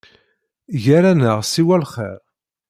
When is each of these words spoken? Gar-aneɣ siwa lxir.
Gar-aneɣ 0.83 1.37
siwa 1.45 1.77
lxir. 1.83 2.19